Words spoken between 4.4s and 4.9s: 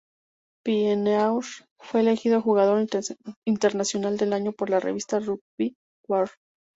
por la